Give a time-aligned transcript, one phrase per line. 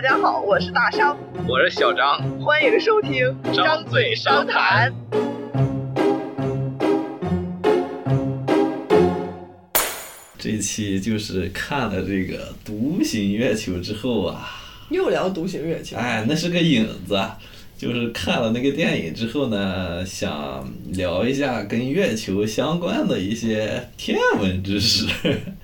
[0.00, 1.18] 大家好，我是大商，
[1.48, 4.94] 我是小张，欢迎收听张嘴商谈。
[10.38, 14.48] 这期就是看了这个《独行月球》之后啊，
[14.88, 15.96] 又聊《独行月球》。
[15.98, 17.20] 哎，那是个影子，
[17.76, 25.08] 就是看了那个电影之后呢，想聊一下跟月球相关的一些天文知识，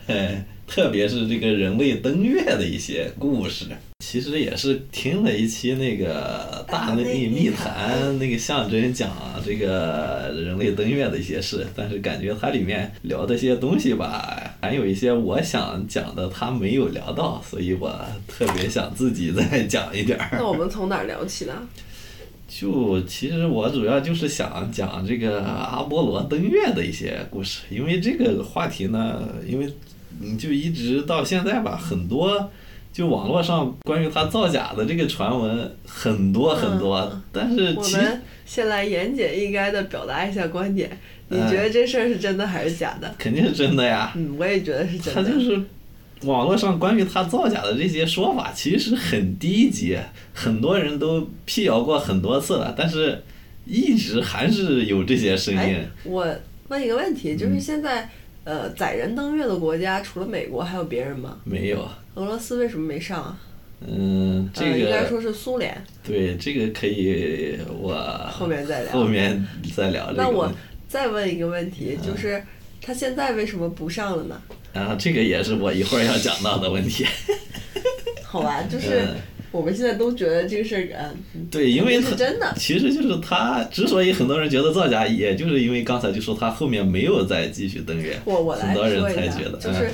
[0.08, 3.66] 哎， 特别是这个人类登月的一些故事。
[4.04, 9.10] 其实也是听了一期那个《大内密谈》，那个象征讲
[9.44, 20.28] 这个人类登月的一些事，但是感觉它里面聊的些东西吧，还有一些我想讲的他没有聊到，所以我特别想自己再讲一点儿。
[20.32, 21.52] 那我们从哪儿聊起呢？
[22.46, 29.66] 就其实我主要就是想讲这个阿波罗登月的一些故事，因为这个话题呢，因为
[30.20, 32.50] 嗯就一直到现在吧，很多。
[32.92, 40.96] 就网络上关于他造假的这个传闻很多很多，但是我们先来言简意赅的表达一下观点。
[41.26, 43.12] 你觉得这事儿是真的还是假的？
[43.18, 44.12] 肯定是真的呀。
[44.14, 45.24] 嗯，我也觉得是真的。
[45.24, 45.60] 他就是
[46.22, 49.98] 网络上关于他造假的这些说法，其实很低级，
[50.32, 53.20] 很多人都辟谣过很多次了，但是
[53.66, 55.84] 一直还是有这些声音。
[56.04, 56.24] 我
[56.68, 58.08] 问一个问题，就是现在
[58.44, 61.38] 呃载人登月的国家除了美国还有别人吗？
[61.44, 61.98] 没有啊。
[62.14, 63.36] 俄罗斯为什么没上啊？
[63.86, 65.76] 嗯，这个应该说是苏联。
[66.02, 67.94] 对，这个可以我
[68.30, 68.92] 后面再聊。
[68.92, 70.12] 后面再聊。
[70.12, 70.50] 那我
[70.88, 72.42] 再问一个问题，就是
[72.80, 74.40] 他现在为什么不上了呢？
[74.72, 77.04] 啊，这个也是我一会儿要讲到的问题。
[78.22, 79.06] 好吧，就是
[79.54, 82.52] 我们现在都觉得这个事儿，嗯，对，因为是真的。
[82.56, 89.90] 其实就是他之所以很多人觉得造假，也就是因为刚才就说他后面没有再继续登月，我我来很多人才觉得，就是。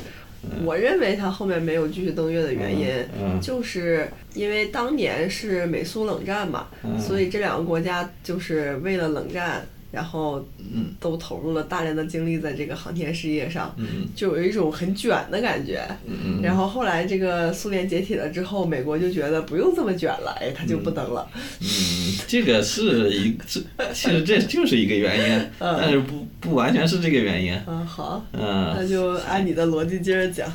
[0.64, 2.88] 我认为他后面没有继续登月的原因，
[3.42, 9.62] 就是因为当年是美苏冷战嘛，所以这两个国家就是为了冷战。
[9.90, 21.28] 然后，嗯，都投入了大量的精力在这个航天事业上，嗯，就有一种很卷的感觉，嗯然后后来这个苏联解体了之后，美国就觉得不用这么卷了，哎，他就不登了。
[21.60, 21.66] 嗯，
[22.26, 23.60] 这个是一这
[23.92, 27.58] 其实这就是一个原因，但是不不完全是这个原因。
[27.66, 28.24] 嗯，好。
[28.32, 28.74] 嗯。
[28.76, 30.50] 那就按你的逻辑接着讲。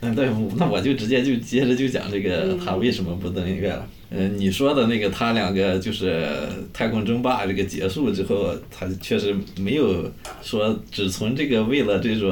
[0.00, 3.88] 嗯，对，那我就直接就接着就讲这个他为什么不登月了。
[4.10, 6.28] 嗯，你说的那个他两个就是
[6.72, 10.10] 太空争霸这个结束之后，他确实没有
[10.42, 12.30] 说只从这个为了这种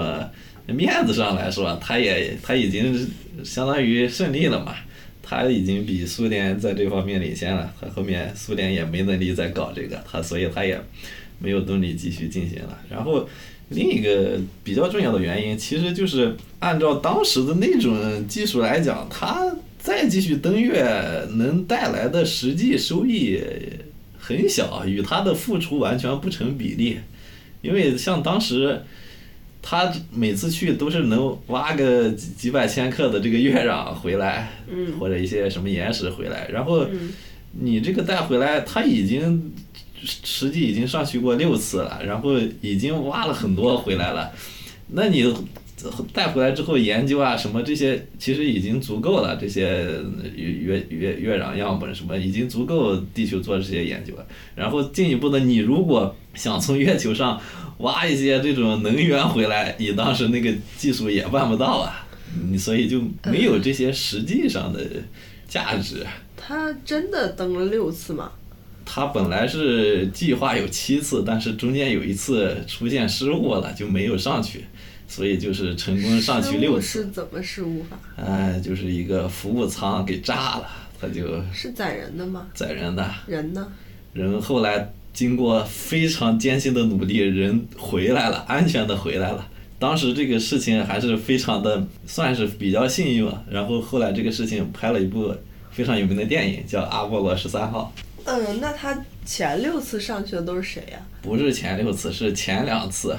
[0.66, 2.94] 面子上来说，他也他已经
[3.42, 4.74] 相当于胜利了嘛，
[5.22, 10.80] 他已经比苏联在这方面领先了，他后面苏联也没能力再搞这个，他所以他也
[11.40, 12.78] 没有动力继续进行了。
[12.88, 13.28] 然后
[13.74, 19.54] 另一个比较重要的原因，其实就是按照当时的那种技术来讲，他。
[19.84, 20.82] 再继续登月
[21.32, 23.38] 能带来的实际收益
[24.18, 26.98] 很小，与他的付出完全不成比例。
[27.60, 28.80] 因为像当时，
[29.60, 34.52] 他每次去都是能挖个几几百千克的这个月 壤回来，
[34.98, 36.48] 或者一些什么岩石回来。
[36.50, 36.86] 然后
[37.52, 39.52] 你这个带回来，他已经
[40.04, 44.30] 实际已经上去过六次了，然后已经挖了很多回来了。
[44.88, 45.34] 那你？
[46.14, 49.86] 带回来之后研究啊什么这些其实已经足够了，这些
[50.34, 54.26] 月月月壤样本什么已经足够地球做这些研究了。
[54.54, 57.38] 然后进一步的，你如果想从月球上
[57.78, 62.06] 挖一些这种能源回来，你当时那个技术也办不到啊，
[62.48, 64.80] 你所以就没有这些实际上的
[65.46, 66.06] 价值。
[66.34, 68.32] 他真的登了六次吗？
[68.94, 74.66] 他本来是计划有七次，但是中间有一次出现失误了，就没有上去。
[75.08, 76.86] 所以就是成功上去六次。
[77.02, 77.98] 是怎么失误法？
[78.14, 80.68] 哎，就是一个服务舱给炸了，
[81.00, 81.42] 他就。
[81.52, 82.46] 是载人的吗？
[82.54, 83.04] 载人的。
[83.26, 83.66] 人呢？
[84.12, 89.44] 人后来经过非常艰辛的努力，人回来了，安全的回来了。
[89.80, 93.28] 当时这个事情还是非常的，算是比较幸运。
[93.50, 95.34] 然后后来这个事情拍了一部
[95.72, 97.92] 非常有名的电影，叫《阿波罗十三号》。
[98.24, 100.98] 嗯，那他前六次上去的都是谁呀？
[101.22, 103.16] 不是前六次，是前两次。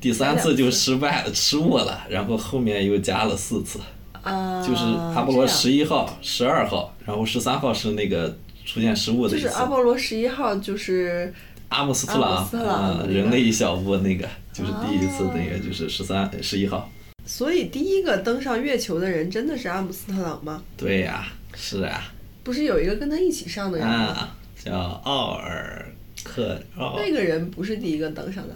[0.00, 3.78] 第三次就失败了，失误了，然后后面又加了四次，
[4.22, 4.84] 就是
[5.14, 8.36] 阿波罗十一号、十二号，然后十三号是那个
[8.66, 9.46] 出现失误的一次。
[9.46, 11.32] 就是阿波罗十一号就是
[11.70, 12.46] 阿姆斯特朗，
[13.08, 16.90] 人类一小步那个就是第一次等于，就是十三十一号。
[17.24, 20.62] 所以第一个登上月球的人真的是阿姆斯特朗吗？
[20.76, 22.12] 对呀，是啊。
[22.42, 24.28] 不是有一个跟他一起上的人吗？
[24.64, 25.86] 叫奥尔
[26.22, 26.58] 克。
[26.76, 28.54] 那个人不是第一个登上的。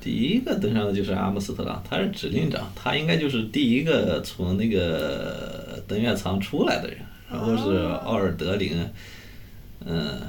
[0.00, 6.98] 第一个登上的就是阿姆斯特朗，他是指令长，他应该就是第一个从那个登月舱出来的人。
[7.30, 8.72] 然后是奥尔德林，
[9.84, 10.20] 嗯，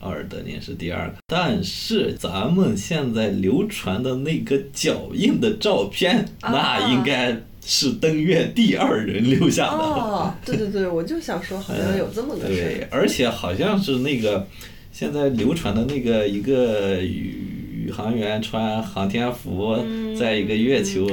[0.00, 1.14] 奥尔德林是第二个。
[1.26, 9.76] 但是咱们现在流传的那个脚印的照片，那应该是登月第二人留下的。
[9.76, 14.46] 哦，对对对，我就想说，好像有这么个事对，而且好像是那个
[14.90, 19.76] 现在流传的那个一个宇宇航员穿航天服，
[20.18, 21.06] 在一个月球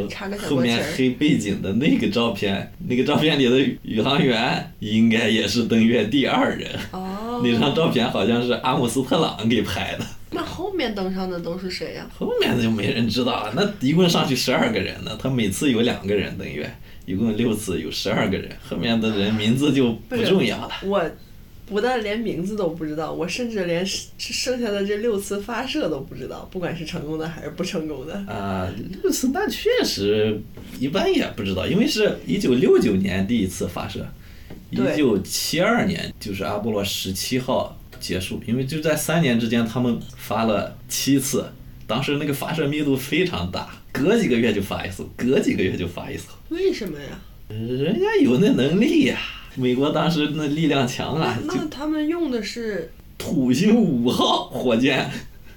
[0.47, 6.69] 后面黑背景的那个照片，那个照片里的宇航员应该也是登月第二人。
[6.91, 10.05] 哦，那张照片好像是阿姆斯特朗给拍的，
[10.79, 13.53] 面登上的都是谁呀、后面的就没人知道了。
[13.53, 16.73] 那一共上去十二个人呢，他每次有两个人登月，
[17.05, 20.71] 一共六次有十二个人，后面的人名字就不重要了。
[20.83, 21.03] 我
[21.65, 28.13] 不但连名字都不知道，我甚至连剩下的这六次发射都不知道，不管是成功的还是不成功的。
[28.33, 28.67] 啊，
[29.03, 30.41] 六次那确实
[30.79, 34.07] 一般也不知道，因为是一九六九年第一次发射，
[34.71, 41.51] 一九七二年就是阿波罗十七号结束，因为就在三年之间，他们发了七次，
[41.85, 47.19] 当时那个发射密度非常大，隔几个月就发一次，隔几个月就发一次，为什么呀？
[47.49, 49.17] 人家有那能力呀、
[49.55, 55.09] 美国当时那力量强啊，就那他们用的是，土星五号火箭，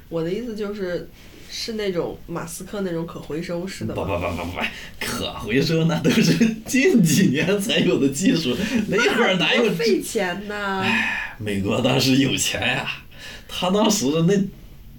[0.08, 1.08] 我的意思就是，
[1.50, 4.06] 是那种马斯克那种可回收式的不不？
[4.06, 4.58] 不不不，
[5.00, 6.34] 可回收那都是
[6.64, 8.56] 近几年才有的技术，
[8.88, 10.82] 那会儿哪有多费钱呐？
[11.38, 12.86] 美国当时有钱呀，
[13.48, 14.06] 他当时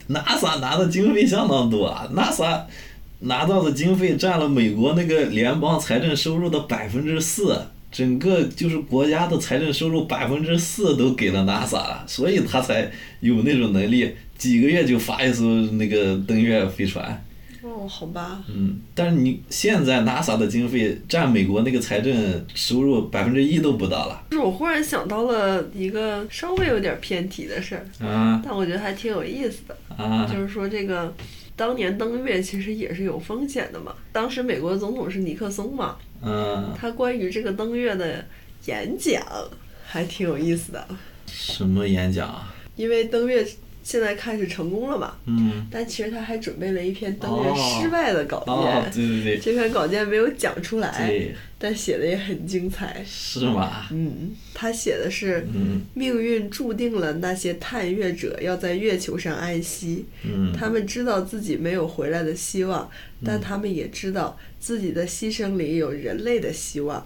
[0.08, 2.64] 那 NASA 拿的经费相当多啊，NASA
[3.20, 12.92] 拿到的经费占了美国那个联邦财政收入的百分之四，整个就是国家的财政收入百分之四都给了 NASA 了，所以他才
[13.22, 17.24] 有那种能力，几个月就发一艘那个登月飞船。
[17.74, 29.76] 哦，好吧，嗯，但是你现在 NASA 的经费占美国那个财政收入百分之一都不到了就是我忽然想到了一个稍微有点偏题的事儿，啊但我觉得还挺有意思的。
[29.98, 30.28] 啊！
[30.32, 31.14] 就是说这个
[31.56, 33.94] 当年登月其实也是有风险的嘛。
[34.12, 38.26] 当时美国总统是尼克松嘛，嗯，他关于这个登月的
[38.66, 39.22] 演讲
[39.86, 40.88] 还挺有意思的，
[41.28, 42.54] 什么演讲啊？
[42.76, 43.46] 因为登月
[43.84, 47.80] 现在看是成功了嘛，嗯，但其实他还准备了一篇登月哦。
[47.82, 51.12] 失败的稿件，哦，对对对，这篇稿件没有讲出来，
[51.60, 53.04] 但写的也很精彩。
[53.06, 53.88] 是吗？
[53.92, 55.46] 嗯，他写的是。
[55.54, 55.82] 嗯。
[55.94, 60.54] 命运注定了那些探月者要在月球上安息，嗯。
[60.58, 62.90] 他们知道自己没有回来的希望，
[63.24, 67.06] 但他们也知道自己的牺牲里有人类的希望。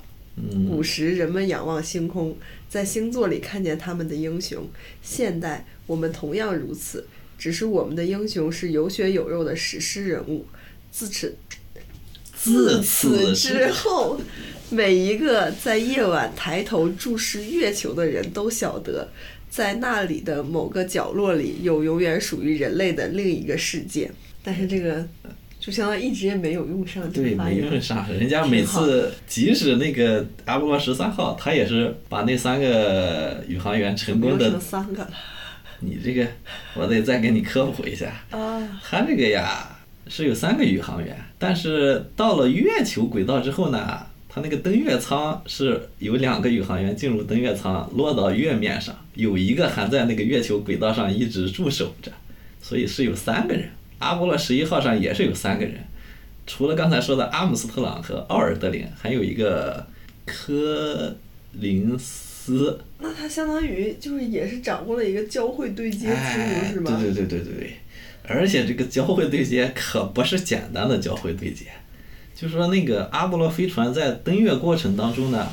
[0.69, 2.37] 古时人们仰望星空，
[2.69, 4.67] 在星座里看见他们的英雄。
[5.01, 7.07] 现代我们同样如此，
[7.37, 10.45] 只是我们的英雄是有血有肉的史诗人物。
[10.91, 11.35] 自此，
[12.35, 14.19] 自此之后，
[14.69, 19.09] 每一个在夜晚抬头注视月球的人都晓得，
[19.49, 24.11] 在那里的某个角落里有永远属于人类的另一个世界。
[24.43, 25.05] 但是这个
[25.67, 27.55] 就相当于一直也没有用上这对，没。
[27.55, 28.09] 用上。
[28.09, 34.57] 人家每次，即使那个阿波罗十三号，他也是把那三个宇航员成功的。
[34.61, 35.09] 三个了
[35.81, 36.25] 你这个，
[36.73, 38.13] 我得再给你科普一下。
[38.31, 38.79] 啊！
[38.81, 39.77] 他这个呀
[40.07, 52.09] 是有三个宇航员，但是到了月球轨道之后呢，他那个登月舱是有两个宇航员进入登月舱，落到月面上，有一个还在那个月球轨道上一直驻守着，
[52.61, 53.67] 所以是有三个人。
[53.99, 55.75] 阿波罗十一号上也是有三个人，
[56.45, 59.87] 除了刚才说的阿姆斯特朗和奥尔德林，还有一个
[60.25, 61.15] 科
[61.53, 62.79] 林斯。
[62.99, 66.99] 那他相当于就是也是掌握了一个交会对接之哎，路，是吗？
[67.01, 67.77] 对对对对对对，
[68.23, 71.65] 而且这个交会对接可不是简单的交会对接，
[72.33, 75.51] 就说那个阿波罗飞船在登月过程当中呢，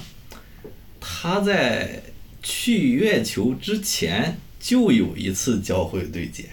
[1.01, 2.03] 它在
[2.43, 6.45] 去月球之前就有一次交会对接，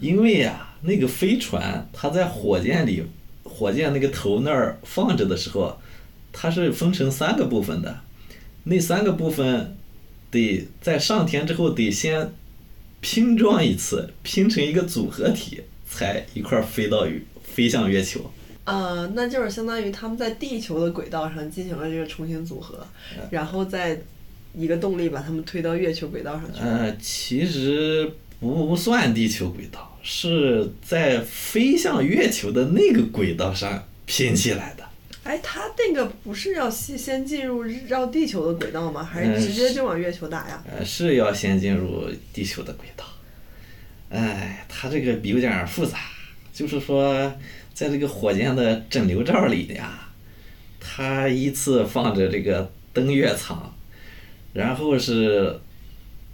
[0.00, 3.02] 因为呀、那个飞船它在火箭里，
[3.44, 5.78] 火箭那个头那儿放着的时候，
[6.32, 8.00] 它是分成三个部分的，
[8.64, 9.76] 那三个部分
[10.30, 12.32] 得在上天之后得先
[13.00, 18.30] 拼装一次，拼成一个组合体，才一块儿飞到月飞向月球。
[18.64, 24.00] 呃，那就是相当于他们在地球的轨道上进行了这个重新组合，嗯然后再
[24.54, 26.60] 一个动力把他们推到月球轨道上去。
[26.60, 28.08] 呃，其实
[28.38, 34.84] 不算地球轨道，是在飞向月球的那个轨道上拼起来的。
[35.22, 39.02] 哎，它那个不是要先先进入绕地球的轨道吗？
[39.04, 40.64] 还嗯是直接就往月球打呀？
[40.66, 43.04] 呃，是要先进入地球的轨道。
[44.08, 45.98] 哎，它这个有点复杂，
[46.52, 47.32] 就是说，
[47.74, 50.08] 在这个火箭的整流罩里呀，
[50.80, 53.72] 它依次放着这个登月舱，
[54.54, 55.60] 然后是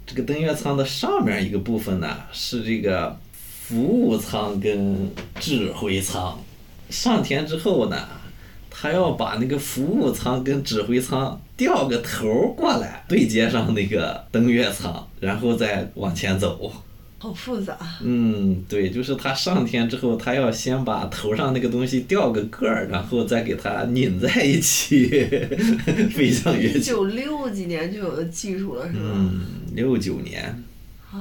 [0.07, 3.19] 这个登月舱的上面一个部分呢，是这个
[3.67, 6.39] 服务舱跟指挥舱。
[6.89, 8.07] 上天之后呢，
[8.69, 16.71] 他要把那个服务舱跟指挥舱调个头过来，对接上那个登月舱，然后再往前走。
[17.19, 17.77] 好复杂。
[18.01, 25.07] 嗯，对，就是他上天之后，他要先把头上那个东西掉个个儿，然后再给它拧在一起，
[26.15, 26.77] 飞向月球。
[26.77, 28.99] 一九六几年就有的技术了，是吧？
[29.03, 29.41] 嗯，
[29.73, 30.63] 六九年。
[31.11, 31.19] 唉，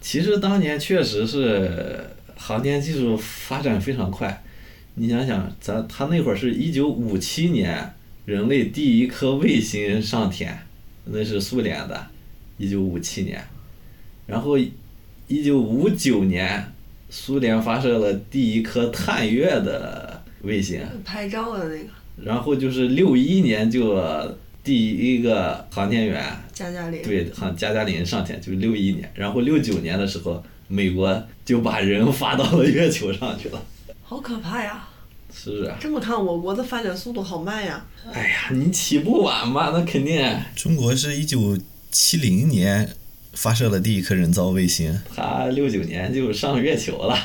[0.00, 2.04] 其实当年确实是
[2.36, 4.42] 航天技术发展非常快。
[4.94, 10.58] 你想想，咱他那会儿是一九五七年，人类第一颗卫星上天，
[11.04, 12.06] 那是苏联的，
[12.58, 13.44] 一九五七年，
[14.26, 14.58] 然后。
[15.32, 16.72] 一九五九年，
[17.08, 21.88] 苏联发射了第一颗探月的卫星，拍照的那个。
[22.24, 23.94] 然后就是六一年就
[24.62, 29.10] 第一个航天员加加林，对，航加加林上天，就是六一年。
[29.14, 33.62] 然后六九年的时候，美国就把人发到了月球上去了。
[34.02, 34.88] 好可怕呀！
[35.32, 35.76] 是啊。
[35.80, 37.86] 这么看，我国的发展速度好慢呀。
[38.12, 40.36] 哎呀，你起步晚嘛，那肯定。
[40.54, 41.58] 中国是一九
[41.90, 42.90] 七零年。
[43.32, 47.16] 发射了第一颗人造卫星，他六九年就上月球了，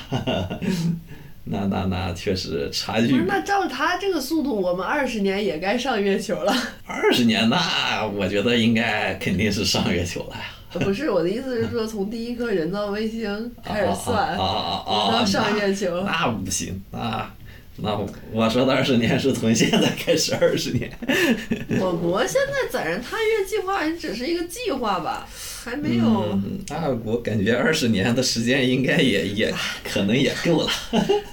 [1.46, 3.08] 那那那确实差距。
[3.08, 6.54] 不是，那照他这个速度，我们二十年也该上月球了。
[6.86, 10.44] 二十年，那我觉得应该肯定是上月球了呀。
[10.80, 16.04] 不是，我的意思是说，从第一颗人造卫星开始算，到上月球。
[16.04, 17.32] 那不行，那。
[17.78, 20.90] 那我我说的二十年是从现在开始二十年。
[21.80, 25.28] 我国现在载人探月计划也只是一个计划吧，
[25.64, 26.40] 还没有。
[26.70, 29.54] 那我感觉二十年的时间应该也也
[29.84, 30.70] 可能也够了。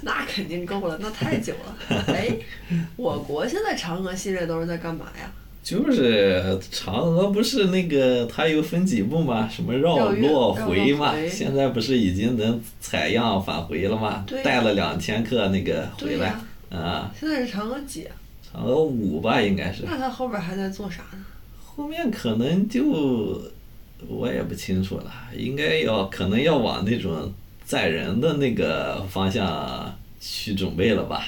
[0.00, 2.04] 那肯定够了，那太久了。
[2.12, 2.28] 哎，
[2.96, 5.30] 我国现在嫦娥系列都是在干嘛呀？
[5.62, 9.48] 就是嫦娥不是那个它有分几步吗？
[9.48, 11.14] 什么绕落回嘛？
[11.30, 14.26] 现在不是已经能采样返回了吗？
[14.42, 16.34] 带了两千克那个回来
[16.68, 17.14] 啊。
[17.18, 18.08] 现在是嫦娥几？
[18.52, 19.84] 嫦娥五吧，应该是。
[19.86, 21.24] 那它后边还在做啥呢？
[21.64, 23.40] 后面可能就
[24.08, 27.32] 我也不清楚了，应该要可能要往那种
[27.64, 31.24] 载人的那个方向去准备了吧？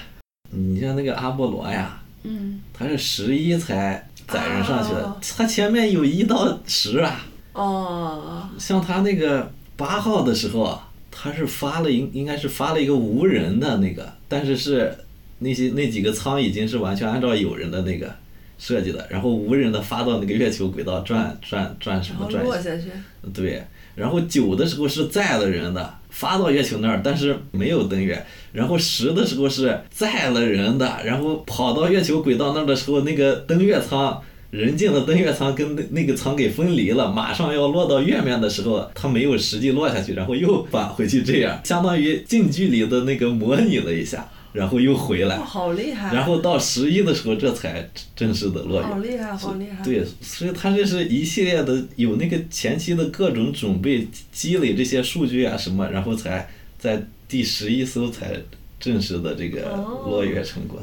[0.51, 4.05] 你像那个阿波罗呀，嗯，它是十一才。
[4.27, 7.27] 载人上去的，他前面有一到十啊。
[7.53, 8.49] 哦。
[8.59, 14.97] 像他那个八号的时候，他是发了应应该是发了一个无人的那个，但是是
[15.39, 18.15] 那些那几个舱已经是完全按照有人的那个
[18.59, 22.43] 设计的，然后无人的发到那个月球轨道转转转什么转。
[22.45, 22.85] 落下去。
[23.33, 23.65] 对，
[23.95, 28.25] 然后九的时候是载了人的，发到月球那儿，但是没有登月。
[28.53, 45.37] 然后十的时候是载了人的，然后跑到月球轨道那儿的时候，那个登月舱人进了登月舱跟那那个舱给分离了，马上要落到月面的时候，它没有实际落下去，然后又返回去，这样相当于近距离的那个模拟了一下，然后又回来。
[45.37, 46.15] 好厉害！
[46.15, 48.87] 然后到十一的时候，这才正式的落月。
[48.87, 49.85] 好厉害，好厉害！
[49.85, 57.07] 对，所以他这是一系列的，有那个前期的各种准备、积累这些数据啊什么，然后才在。
[57.27, 58.39] 第十一艘才
[58.79, 59.63] 正式的这个
[60.07, 60.79] 落月成功，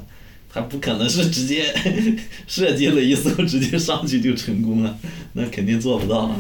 [0.50, 1.74] 他不可能是直接
[2.48, 4.98] 设计了一艘 直接上去就成功了，
[5.34, 6.36] 那肯定做不到。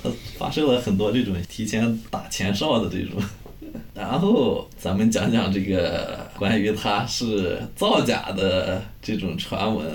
[0.00, 3.20] 他发射了很多这种提前打前哨的这种。
[3.94, 9.86] 然后咱们讲讲这个关于他是造假的这种传闻。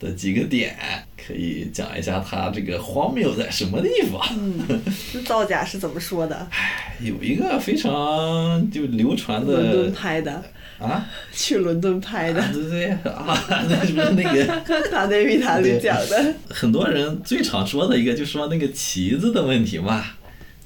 [0.00, 0.76] 的几个点
[1.16, 4.20] 可以讲一下，他这个荒谬在什么地方？
[4.36, 6.46] 嗯，造假是怎么说的？
[6.50, 9.52] 唉， 有一个非常就流传的。
[9.52, 10.42] 伦敦拍的。
[10.78, 11.06] 啊？
[11.32, 12.42] 去伦敦拍的。
[12.52, 14.44] 对对啊，那不是那个。
[14.90, 16.34] 他那密谈里讲的。
[16.50, 20.04] 很多人最常说的一个，就说那个旗子的问题嘛。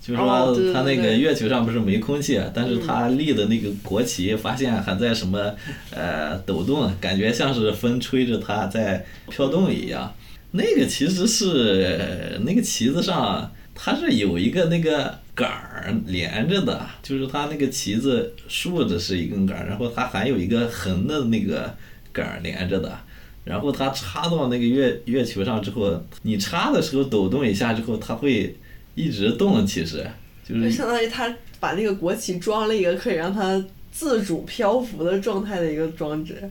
[0.08, 5.54] 就是说，他那个月球上不是没空气，但是他立的那个国旗，发现还在什么
[5.90, 10.14] 呃抖动，感觉像是风吹着它在飘动一样。
[10.52, 21.74] 那个其实是那个旗子上，它是有一个那个杆儿连着的，就是它那个旗子竖着是一根杆儿，然后它还有一个横的那个
[22.14, 22.98] 杆儿连着的。
[23.44, 28.56] 然后它插到那个月月球上之后，你插的时候抖动一下之后，它会。
[28.98, 30.04] 一直动，其实
[30.46, 36.50] 就是相当于他把那个国旗装了一个可以让它自主漂浮的状态的一个装置。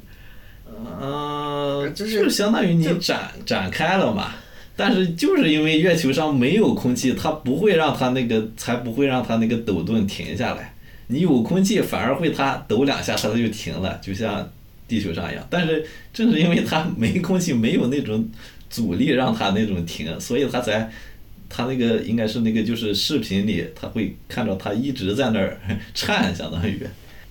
[0.66, 4.34] 嗯，就是就相当于你展展开了嘛。
[4.78, 10.74] 但是就是因为月球上没有空气，它不会让它那个，才不会让它那个抖动停下来。
[11.08, 14.50] 你有空气，反而会它抖两下，它就停了，就像
[14.88, 15.46] 地球上一样。
[15.50, 18.26] 但是正是因为它没空气，没有那种
[18.70, 20.90] 阻力让它那种停，所以它才。
[21.50, 25.60] 他那个应该是那个，就是视频里他会看到他一直在那儿
[25.94, 26.80] 颤，相当于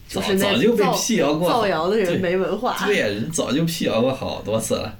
[0.08, 2.76] 早早就被辟谣过，造谣的人没文化。
[2.86, 4.98] 对呀，人早就辟谣过好多次了。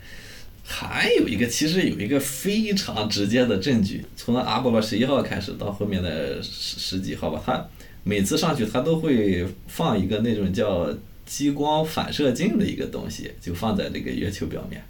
[0.69, 7.65] 还有一个，其实有一个非常直接的证据，从阿波罗十一号开始到后面的十十几号吧，他
[8.03, 10.93] 每次上去他都会放一个那种叫
[11.25, 14.83] 激光反射镜的一个东西，就放在这个月球表面。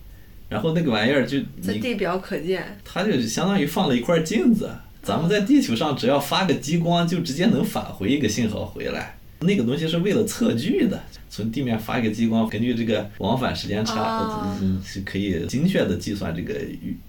[0.48, 4.70] 然后那个玩意儿就在地表可见，它就相当于放了一块镜子。
[5.02, 9.18] 咱们在地球上只要发个激光，就直接能返回一个信号回来。
[9.40, 16.54] 那个东西是为了测距的，从地面发一个激光，根据这个往返时间差，是可以精确的计算这个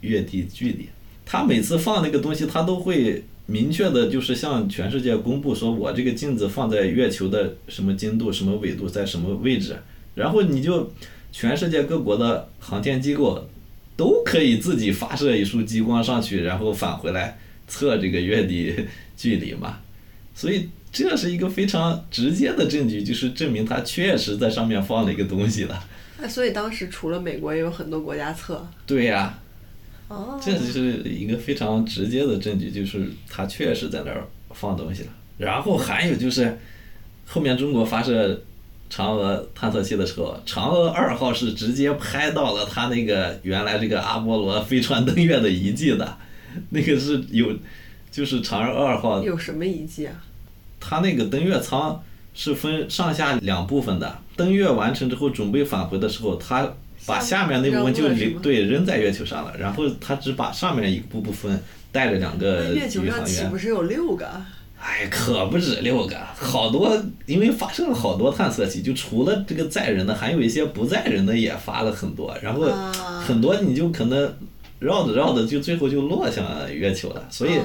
[0.01, 0.89] 月地距离。
[1.25, 9.75] 他每次放那个东西，他都会明确的，就是向全世界公布，说我这个镜子放在月球的什么经度、什么纬度，在什么位置，
[10.15, 10.91] 然后你就。
[11.37, 13.47] 全世界各国的航天机构
[13.95, 18.73] 都可以自己发射一束激光上去，然后返回来测这个月底
[19.15, 19.77] 距离嘛。
[20.33, 25.87] 所以这是一个非常直接的证据，就是证明它确实在上面放了一个东西了。
[26.17, 28.67] 那所以当时除了美国，也有很多国家测。
[28.87, 29.37] 对呀。
[30.07, 30.41] 哦。
[30.43, 35.09] 这就是一个非常直接的证据，就是它确实在那儿放东西了。
[35.37, 36.57] 然后还有就是
[37.27, 38.41] 后面中国发射。
[38.89, 46.17] 嫦娥探测器的时候，嫦娥二号是直接拍到了它那个原来这个阿波罗飞船登月的遗迹的，
[46.69, 47.53] 那个是有，
[48.11, 50.13] 就是嫦娥二号有什么遗迹啊？
[50.79, 52.01] 它那个登月舱
[52.33, 56.73] 是分上下两部分的，登月完成之后准备返回的时候，它
[57.05, 62.75] 把下面那部分就留对扔在月球上了，然后它只把上面一部分带着两个宇航员。
[62.75, 64.29] 月球上岂不是有六个？
[64.89, 72.63] 哎，可不止六个，好多，因为发射了好多探测器，就除了这个载人的，还有一些不载人的也发了很多，然后
[73.21, 74.33] 很多你就可能
[74.79, 77.27] 绕着绕着，就最后就落向月球了。
[77.29, 77.59] 所以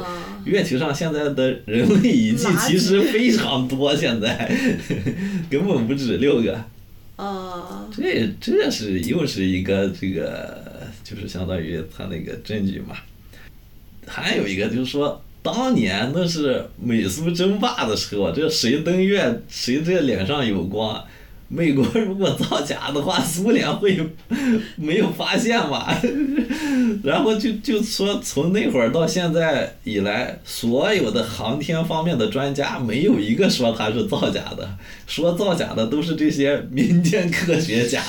[0.44, 4.50] 月球上现在的人类遗迹其实非常多，现在
[5.48, 6.58] 根本不止六个。
[7.14, 10.60] 啊，这这是又是一个这个，
[11.04, 12.96] 就是相当于他那个证据嘛。
[14.08, 15.22] 还有一个就是说。
[15.42, 21.02] 当年那是美苏争霸的时候，这谁登月谁这脸上有光。
[21.54, 23.98] 美国如果造假的话，苏联会
[24.76, 25.86] 没有发现吗？
[27.04, 34.66] 然后就就说从那会儿到现在以来，所有的航天方面的专家没有一个说他是造假的，
[35.06, 38.02] 说造假的都是这些民间科学家，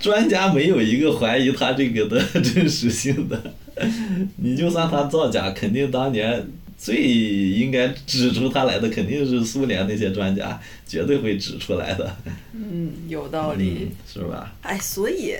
[0.00, 3.40] 专家没有一个怀疑他这个的 真实性的。
[4.36, 12.16] 你就算他造假，肯定当年最应该指出他来的肯定是苏联那些专家，绝对会指出来的。
[12.52, 14.54] 嗯，有 道理，是吧？
[14.62, 15.36] 哎，所以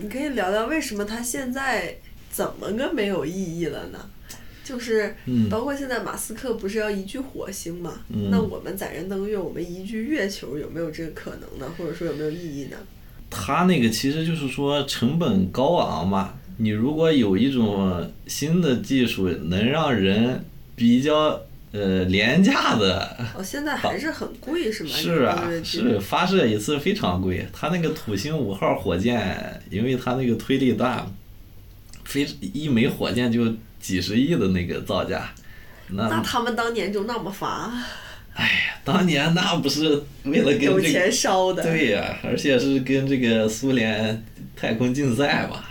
[0.00, 1.96] 你可以聊聊为什么他现在
[2.30, 3.98] 怎么个没有意义了呢？
[4.64, 5.14] 就是
[5.50, 8.00] 包括现在马斯克不是要移居火星嘛？
[8.30, 11.70] 那我们载人登月，我们移居月球有没有这个可能呢？
[11.76, 12.76] 或者说有没有意义呢？
[13.28, 16.34] 他那个其实就是说成本高昂嘛。
[16.56, 20.44] 你如果有一种新的技术，能让人
[20.76, 21.40] 比较
[21.72, 24.90] 呃廉价的，哦，现在还是很贵是吗？
[24.90, 27.44] 是啊，是发射一次非常贵。
[27.52, 31.04] 它那个土星五号火箭，因为它那个推力大，
[32.04, 35.30] 非一枚火箭就几十亿的那个造价。
[35.88, 37.72] 那他们当年就那么发？
[38.34, 41.62] 哎呀，当年那不是为了跟这个有钱烧的。
[41.62, 44.24] 对呀，而且是跟这个苏联
[44.56, 45.64] 太空竞赛嘛。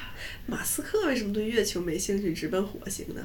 [0.45, 3.21] 马斯克为什么对月球没兴趣，直奔火星呢？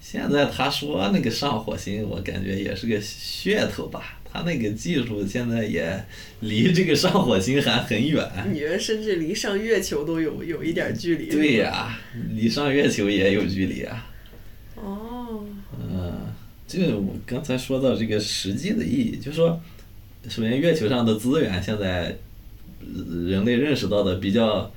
[0.00, 4.18] 现在他说那个上火星，我感觉也是个噱头吧。
[4.32, 6.04] 他那个技术现在也
[6.40, 8.30] 离这个上火星还很远。
[8.52, 11.26] 你觉得甚至离上月球都有有一点距离？
[11.30, 11.98] 对呀，
[12.30, 14.06] 离上月球也有距离啊。
[14.76, 15.44] 哦。
[15.78, 16.32] 嗯，
[16.68, 19.60] 这我刚才说到这个实际的意义，就是说，
[20.28, 22.16] 首先月球上的资源现在
[23.28, 24.72] 人类认识到的比较。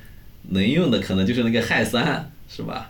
[0.50, 2.90] 能用的可能就是那个氦三，是吧？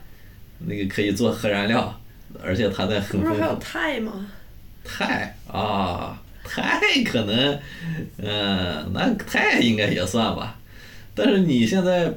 [0.65, 1.99] 那个可以做核燃料，
[2.43, 4.27] 而且它在很不是还有钛吗？
[4.85, 7.59] 钛啊，钛可能，
[8.17, 10.57] 嗯，那钛应该也算吧。
[11.15, 12.11] 但是你现在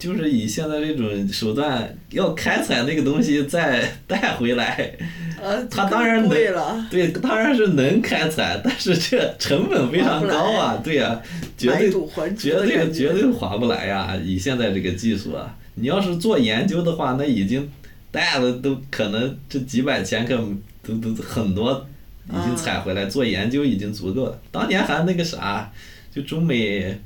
[0.00, 4.96] 就是以现在这种手段要开采那个东西再 带回来，
[5.38, 11.20] 呃，它当然能，对，当然是能开采，但是这成本非常高啊，对呀，
[11.58, 11.90] 绝对
[12.34, 14.18] 绝对绝对划不来呀！
[14.24, 17.70] 以现在这个技术啊，你要是做研究的话，那已经
[18.10, 20.34] 带了都可能这几百千克
[20.82, 21.86] 都都很多
[22.30, 24.40] 已经采回来做研究已经足够了。
[24.50, 25.70] 当年还那个啥，
[26.10, 26.98] 就中美。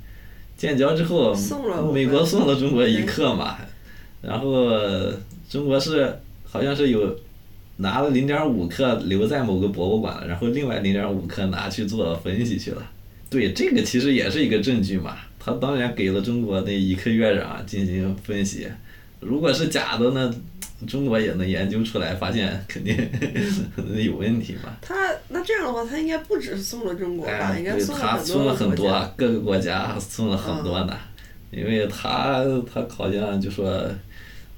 [0.57, 1.35] 建交之后，
[1.93, 3.59] 美国送了中国一克嘛，
[4.23, 4.71] 然后
[5.49, 7.19] 中国是好像是有
[7.77, 12.83] 拿了零点五克留在某个博物馆了，然后另外零点五克拿去做分析去了。
[13.29, 15.17] 对，这个其实也是一个证据嘛。
[15.39, 18.69] 他当然给了中国那一克月壤进行分析，
[19.21, 20.35] 如果是假的呢？
[20.87, 22.97] 中国也能研究出来，发现 肯定
[24.03, 24.77] 有问题嘛。
[24.81, 24.95] 他
[25.29, 27.57] 那这样的话，他应该不止送了中国吧？
[27.59, 28.19] 应该送了很多。
[28.19, 30.97] 他送了很多，各个国家送了很多呢。
[31.51, 33.89] 因为他他好像就说，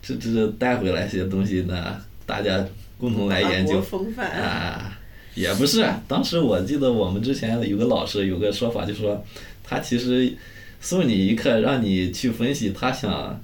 [0.03, 2.65] 这这带回来些东西呢，大家
[2.99, 3.83] 共同来研究。
[4.21, 4.99] 啊，
[5.35, 5.87] 也不是。
[6.09, 9.23] 当时我记得我们之前有个老师有个说法，就说
[9.63, 10.35] 他其实
[10.81, 13.41] 送你一课，让你去分析，他想。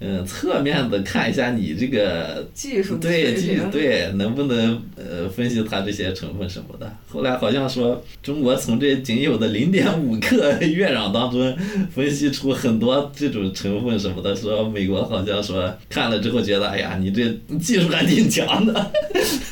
[0.00, 6.92] 嗯，侧面的看一下你这个技术对技对能不能呃分析它这些成分什么的。
[7.08, 11.56] 后来好像说中国从这仅有的零点五克月壤当中
[11.94, 14.34] 分析出很多这种成分什么的。
[14.36, 18.92] 说美国好像说看了之后觉得哎呀，你这技术还挺强的。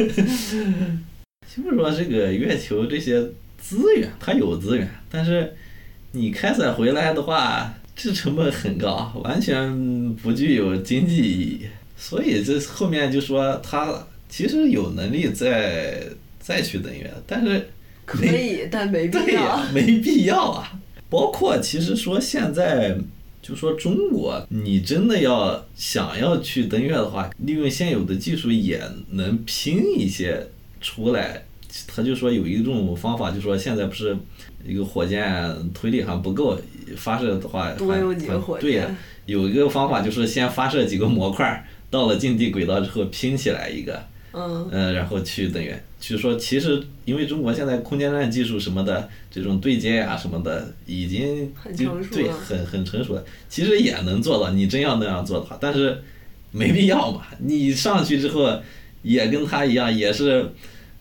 [1.54, 3.22] 就是说这个月球这些
[3.58, 5.54] 资源，它有资源，但是
[6.10, 7.72] 你开采回来的话。
[8.02, 11.60] 这成本很高，完全不具有经济意义，
[11.96, 16.02] 所以这后面就说他其实有能力再
[16.40, 17.68] 再去登月，但是
[18.04, 20.72] 可以，但没必要，没必要啊。
[21.08, 22.98] 包括其实说现在
[23.40, 30.48] 就说中国，你真的要想要去登月的话，利用现有的技术也能拼一些
[30.80, 31.44] 出来。
[31.86, 34.16] 他就说有一种方法，就说现在不是
[34.64, 36.58] 一个火箭推力还不够。
[36.94, 37.72] 发射的话，
[38.60, 45.72] 对呀，有一个方法就是先发射几个模块，到了近地轨道之后拼起来一个，嗯，然后去等于。
[45.98, 54.50] 就说其实因为中国现在空间站技术什么的，这种对接呀什么的已经就对很很成熟了，其实也能做到。
[54.50, 56.02] 你真要那样做的话，但是
[56.50, 57.22] 没必要嘛。
[57.38, 58.60] 你上去之后
[59.00, 60.52] 也跟他一样，也是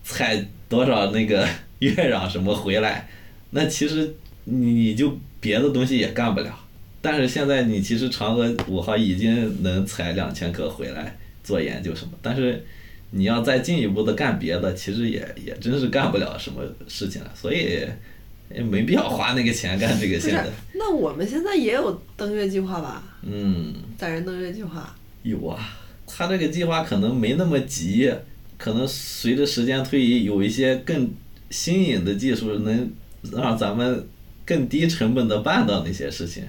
[0.02, 1.46] 采多少那个
[1.80, 3.06] 月壤什么回来，
[3.50, 5.18] 那其实你你就。
[5.42, 6.56] 别的东西也干不了，
[7.00, 12.64] 但是现在你其实嫦娥五号已经能采两千颗回来做研究什么，但是
[13.10, 17.84] 你要再进一步的干别的，其实也也真是干不了什么事情了，所以
[18.54, 20.20] 也没必要花那个钱干这个。
[20.20, 23.02] 现在那我们现在也有登月计划吧？
[23.22, 25.58] 嗯，载人登月计划有啊，
[26.06, 28.08] 他这个计划可能没那么急，
[28.62, 31.10] 可能随着时间推移，有一些更
[31.50, 32.90] 新颖的技术能
[33.32, 34.06] 让咱们。
[34.44, 36.42] 更低成本的办到那些事情，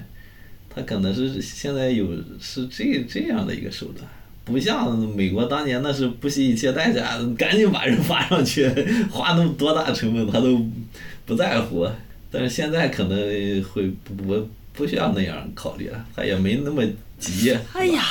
[0.68, 2.08] 他可能是现在有
[2.40, 4.04] 是这这样的一个手段，
[4.44, 8.68] 不像美国当年那是不惜一切代价赶紧把人发上去，
[9.08, 10.60] 花那么多大成本他都
[11.24, 11.88] 不在乎，
[12.32, 13.16] 但是现在可能
[13.62, 16.82] 会不不不需要那样考虑了，他也没那么
[17.16, 17.56] 急。
[17.72, 18.02] 哎呀，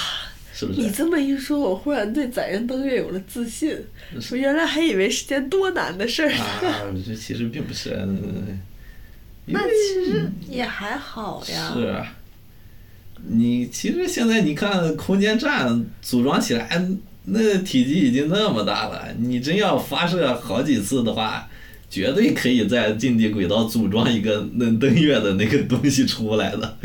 [0.53, 0.81] 是不是？
[0.81, 3.75] 你这么一说，我忽然对载人登月有了自信，
[4.31, 6.31] 我原来还以为是件多难的事儿。
[6.31, 6.71] 啊，
[7.05, 7.89] 这其实并不是。
[9.45, 11.73] 那其实也还好呀。
[11.75, 12.15] 是啊，
[13.27, 16.87] 你其实现在你看空间站组装起来，
[17.25, 21.49] 那体积已经那么大了，你真要发射好几次的话，
[21.89, 26.77] 绝对可以在近地轨道组装一个能登月的那个东西出来的。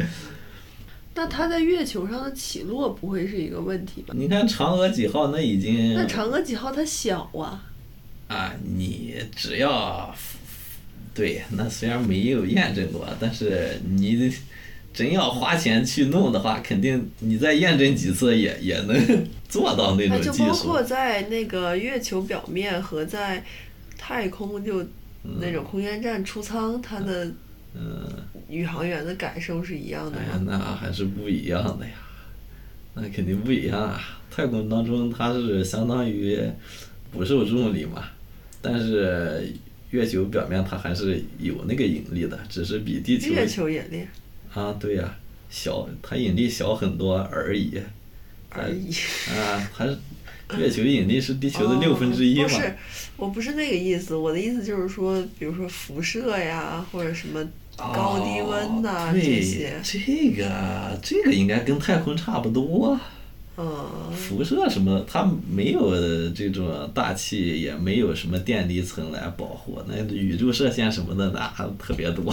[1.19, 4.15] 那它在月球上的起落不会是一个问题吧？
[4.17, 5.95] 你看嫦娥几号那已经。
[5.95, 7.61] 那嫦娥几号它小啊。
[8.29, 10.15] 啊，你只要。
[11.13, 14.33] 对，那虽然没有验证过，但是你
[14.95, 18.97] 真要花钱去弄的话，肯定你再验证几次也也能
[19.51, 20.33] 做到那种技术。
[20.37, 23.45] 就包括在那个月球表面和在
[23.97, 24.87] 太空就
[25.41, 27.29] 那种空间站出舱，它的
[28.49, 30.19] 宇航员的感受是一样的。
[30.19, 31.93] 哎呀，那还是不一样的呀，
[32.95, 34.01] 那肯定不一样啊！
[34.31, 36.39] 太空当中它是相当于
[37.11, 38.05] 不受重力嘛，
[38.61, 39.53] 但是。
[39.91, 44.07] 月球表面它还是有那个引力的，只是比地球月球引力
[44.53, 45.17] 啊，对呀，
[45.49, 47.81] 小，它引力小很多而已。
[48.51, 48.93] 而已。
[49.31, 49.87] 啊，它
[50.59, 52.49] 月球引力是地球的六分之一嘛？
[52.49, 52.75] 不是，
[53.17, 57.43] 我不是那个意思，我的意思就是说，比如说辐射呀，或者什么
[57.79, 59.81] 高低温呐这些。
[59.83, 62.99] 这个这个应该跟太空差不多。
[63.61, 63.67] 嗯
[64.15, 65.05] 辐射什么？
[65.11, 69.81] 它没有这种大气，也没有什么电离层来保护。
[69.89, 72.33] 那宇宙射线什么的，那还特别多。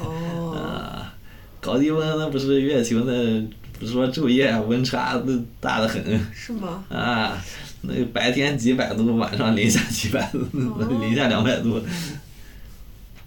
[0.00, 0.54] 哦。
[0.54, 1.12] 啊，
[1.60, 3.40] 高低温那不是月球那
[3.80, 6.00] 不是说昼夜温差那大的很。
[6.32, 6.84] 是吗？
[6.90, 7.36] 啊，
[7.82, 10.38] 那白天几百度，晚上零下几百度，
[11.00, 11.82] 零下两百度。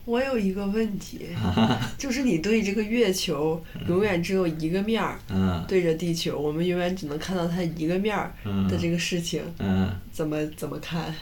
[0.10, 1.28] 我有一个问题，
[2.00, 8.34] 就是你对这个月球永远只有一个面儿，嗯对着地球，我们永远只能看到它一个面儿
[8.68, 11.14] 的这个事情，嗯，怎么怎么看？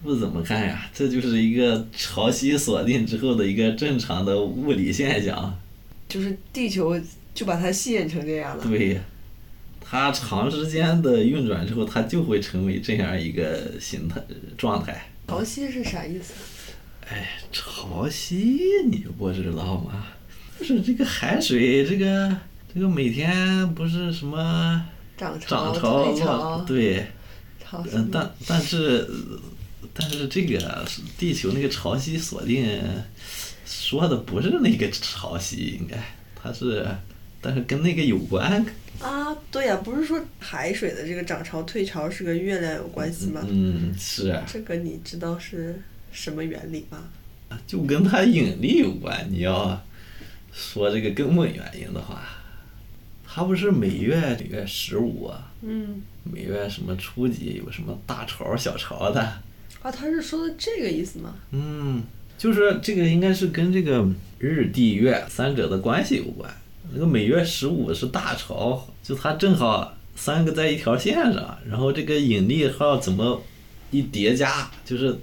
[0.00, 5.58] 不怎么看呀，这就是一个潮汐锁定之后的一个正常的物理现象。
[6.08, 6.98] 就是地球
[7.34, 8.64] 就把它吸引成这样了。
[8.64, 9.00] 对，
[9.80, 14.22] 它长时间的运转之后，它就会成为这样一个形态
[14.56, 15.04] 状态。
[15.26, 16.32] 潮汐是啥意思？
[17.10, 20.06] 哎，潮汐你不知道吗？
[20.58, 22.36] 就是这个海水，这个
[22.74, 24.84] 这个每天不是什么
[25.16, 27.06] 涨潮、涨潮退潮落，，对，
[27.64, 29.08] 潮但但是
[29.94, 32.68] 但是这个地球那个潮汐锁定
[33.64, 35.96] 说的不是那个潮汐，应该
[36.34, 36.86] 它是，
[37.40, 38.64] 但是跟那个有关。
[39.00, 43.40] 啊，对呀、不是说海水的这个涨潮退潮是跟月亮有关系吗？
[43.48, 45.80] 嗯，是啊，这个你知道是
[46.18, 46.98] 什么原理吗？
[47.64, 49.24] 就跟它引力有关。
[49.30, 49.80] 你要
[50.52, 52.24] 说这个根本原因的话，
[53.24, 59.20] 它不是每月每月十五啊，嗯，每月什么初几有什么大潮小潮的。
[59.80, 61.36] 啊，他是说的这个意思吗？
[61.52, 62.02] 嗯，
[62.36, 64.04] 就是这个应该是跟这个
[64.38, 66.52] 日地月三者的关系有关。
[66.92, 73.40] 那个每月十五是大潮，就它正好三个在一条线上，然后这个引力号怎么
[73.92, 75.16] 一叠加，就是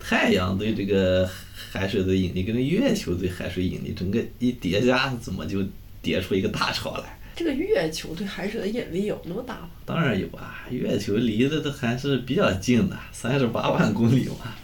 [0.00, 1.28] 太阳对这个
[1.70, 5.62] 海水的引力跟这月球对海水引力整个一叠加，怎么就
[6.00, 7.18] 叠出一个大潮来？
[7.36, 9.70] 这个月球对海水的引力有那么大吗？
[9.86, 14.54] 当然有啊，月球离得都还是比较近的，三十八万公里嘛。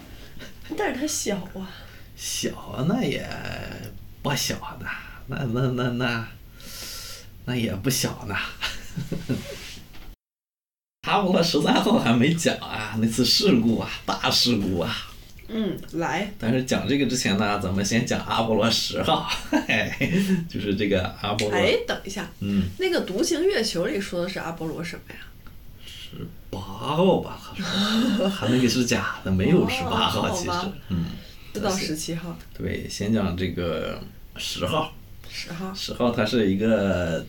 [0.77, 1.71] 但是它小啊。
[2.17, 3.29] 小那也
[4.23, 4.87] 不小呢，
[5.27, 6.29] 那那那那
[7.45, 8.35] 那也不小呢。
[11.03, 15.13] 阿波罗十三号还没讲啊，那次事故啊，大事故啊。
[15.49, 19.61] 嗯，来，但是讲这个之前呢，咱们先讲阿波罗十号，嘿
[19.99, 20.13] 嘿，
[20.49, 25.21] 就是这个阿波罗，哎，等一下，嗯，那个独行月球里说的是阿波罗什么呀？
[25.85, 27.63] 十八号吧，他
[28.19, 30.51] 说，他那个是假的，没有十八号，其实。
[30.89, 31.07] 嗯，
[31.53, 33.99] 就到十七号、对，先讲这个
[34.37, 34.93] 十号，
[35.31, 37.25] 十号，十号它是一个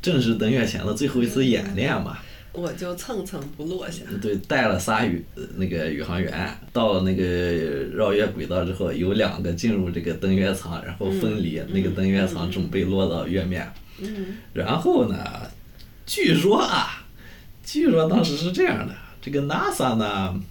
[0.00, 2.18] 正式登月前的最后一次演练嘛，
[2.56, 4.02] 我就蹭蹭不落下。
[4.22, 7.24] 对，带了仨宇呃那个宇航员到了那个
[7.94, 15.18] 绕月轨道之后，有两个进入这个登月舱，然后分离，那个登月舱准备落到月面，嗯然后呢，
[16.06, 17.04] 据说啊，
[17.62, 20.42] 据说当时是这样的，这个 NASA 呢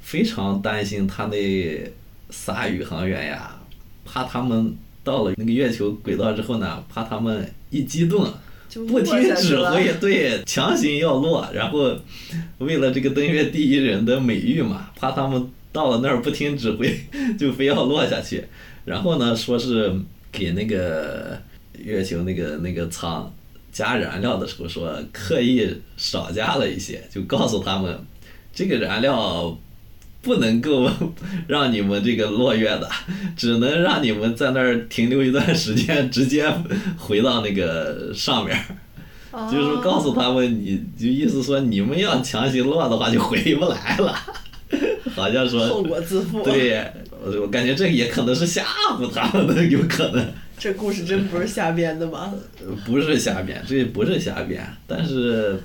[0.00, 1.92] 非常担心他那
[2.30, 3.56] 仨宇航员呀，
[4.04, 8.26] 怕他们到了那个月球轨道之后呢，怕他们一激动。
[8.72, 11.94] 就不听指挥，对，强行要落，然后
[12.56, 16.98] 为了这个登月第一人的美誉嘛，怕他们到了那儿不听指挥，
[17.38, 18.42] 就非要落下去。
[18.86, 19.94] 然后呢，说是
[20.32, 21.38] 给那个
[21.78, 23.30] 月球那个那个舱
[23.70, 27.98] 加燃料的时候，说刻意少加了一些，就告诉他们
[28.54, 29.58] 这个燃料。
[30.22, 30.88] 不能够
[31.48, 32.88] 让你们这个落月的，
[33.36, 36.50] 只能让你们在那儿停留一段时间，直接
[36.96, 38.64] 回到那个上面儿。
[39.50, 44.14] 就是告诉他们，你就意思说你们要强行落的话就回不来了，
[45.16, 46.86] 好像说后果自负。，对，
[47.24, 50.22] 我我感觉这也可能是吓唬他们的，有可能
[50.58, 52.32] 这故事真不是瞎编的吗？
[52.84, 55.58] 不是瞎编，这不是瞎编，但是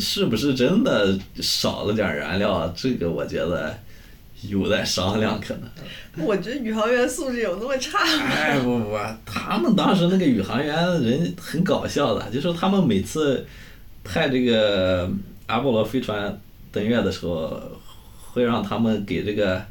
[0.00, 3.76] 是不是真的少了点燃料，这个我觉得
[4.48, 6.26] 有待商量，可能。
[6.26, 8.24] 我觉得宇航员素质有那么差吗？
[8.26, 13.46] 哎不不不，他们当时那个宇航员人很搞笑的，就说他们每次
[14.04, 15.10] 派这个
[15.46, 16.38] 阿波罗飞船
[16.70, 17.60] 登月的时候，
[18.32, 19.62] 会让他们给这个，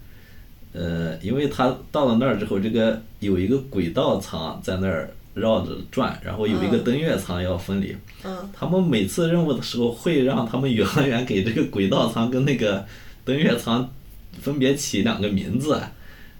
[0.73, 7.95] 呃，因为他到了那儿之后，这个有一个轨道舱在那儿绕着转，然后有一个嗯登月舱要分离。
[8.23, 12.85] 嗯，他们每次任务的时候，会让他们宇航员给这个轨道舱跟那个
[13.23, 13.89] 登月舱
[14.41, 15.81] 分别起两个名字，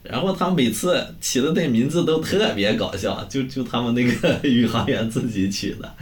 [0.04, 5.96] 然后他每次起的那名字都特别搞笑，就就他们那个宇航员自己起的，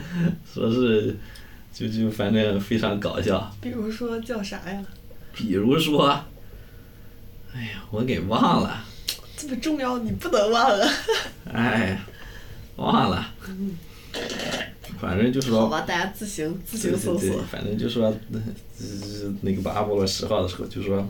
[0.53, 1.15] 说是
[1.73, 3.55] 就就反正非常搞笑。
[3.61, 4.83] 比如说叫啥呀？
[5.31, 6.07] 比如说，
[7.53, 8.83] 哎呀，我给忘了，
[9.37, 10.89] 这么重要，你不能忘了。
[11.53, 12.01] 哎，
[12.79, 13.33] 忘了，
[14.99, 18.41] 反正就说好吧，大家自行自对对对行搜索。，反正就说，呃
[18.79, 21.07] 呃那个把阿波罗十号的时候，就说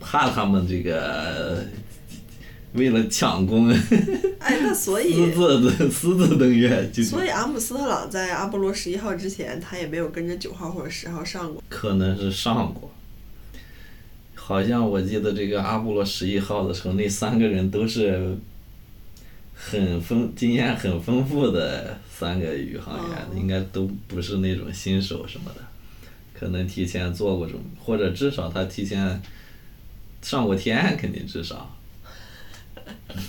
[0.00, 1.64] 怕他们这个
[2.74, 3.70] 为了抢功，
[4.38, 11.62] 哎，那 所私以，自的私自登月，就所以阿姆斯特朗在阿波罗十一号之前，他也没有跟着九号或者十号上过。
[11.68, 12.90] 可能是上过。
[14.34, 18.36] 好像我记得这个阿波罗十一号的时候，那三个人都是
[19.54, 25.60] 很丰经验很丰富的三个宇航员，哦应该都不是那种新手什么的，
[26.32, 29.22] 可能提前做过准备，或者至少他提前
[30.20, 31.76] 上过天，肯定至少。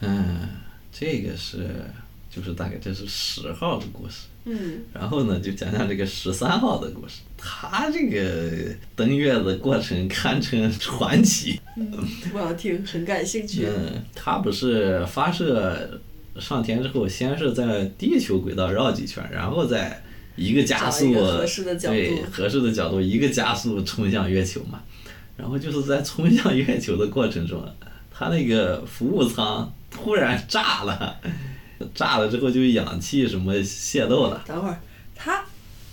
[0.00, 0.48] 嗯，
[0.92, 1.68] 这个是
[2.30, 4.26] 就是大概这是十号的故事。
[4.48, 7.20] 嗯，然后呢，就讲讲这个十三号的故事。
[7.36, 11.60] 他这个登月的过程堪称传奇。
[11.76, 11.92] 嗯
[12.32, 13.66] 我要听，很感兴趣。
[13.66, 16.00] 嗯，他不是发射
[16.40, 20.02] 上天之后，先是在地球轨道绕几圈，然后再
[20.34, 24.80] 一个加速，合适的角度对合适的角度，一个加速冲向月球嘛。
[25.36, 27.64] 然后就是在冲向月球的过程中，
[28.10, 31.16] 他那个服务舱突然炸了，
[31.94, 34.42] 炸了之后就氧气什么泄漏了。
[34.46, 34.80] 等会儿，
[35.14, 35.44] 它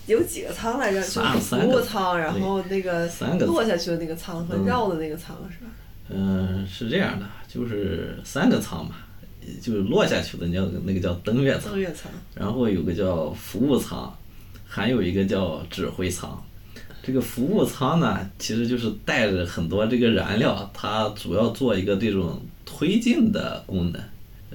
[0.07, 1.01] 有几个舱来着？
[1.01, 5.71] 就三是服务舱，然后那个三个落下去的那个舱和嗯绕的那个舱是吧？
[6.09, 8.95] 嗯，是这样的，就是三个舱嘛，
[9.61, 12.11] 就是落下去的叫那个叫登月舱登，月舱。
[12.35, 14.15] 然后有个叫服务舱，
[14.67, 16.39] 还有一个叫指挥舱。
[17.01, 24.01] 这个服务舱呢，其实就是带着很多这个燃料，它主要做一个这种推进的功能。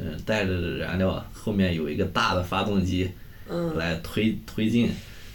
[0.03, 3.11] 嗯，带着燃料，后面有一个大的发动机，
[3.51, 4.89] 嗯来推推进，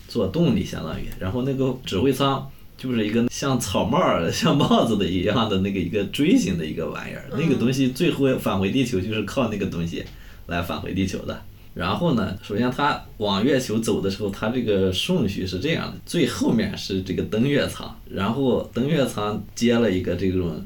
[0.08, 1.06] 做动力相当于。
[1.20, 10.04] 然后那个指挥舱就是一个像草帽儿、 像帽子的一样的那个一个锥形的一个玩意儿，那个东西最后返回地球就是靠那个东西
[10.48, 11.40] 来返回地球的。
[11.76, 20.66] 然后呢，首先它往月球走的时候，它这个顺序是这样的：最后面是这个登月舱，然后登月舱接了一个这种，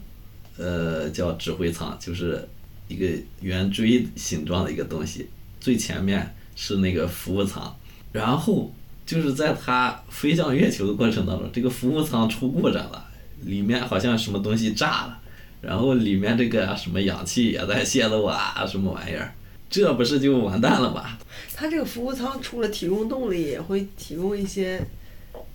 [0.57, 2.47] 呃，叫指挥舱，就是
[2.89, 3.07] 一个
[3.39, 5.29] 圆锥形状的一个东西，
[5.61, 7.73] 最前面是那个服务舱，
[8.11, 8.73] 然后
[9.05, 13.05] 就是在它飞向月球的过程当中，这个服务舱出故障了，
[13.43, 15.19] 里面好像什么东西炸了，
[15.61, 19.33] 然后里面这个什么氧气也在泄漏啊，什么玩意儿，
[19.69, 21.17] 这不是就完蛋了吗？
[21.55, 24.81] 它这个服务舱除了提供动力，也会提供一些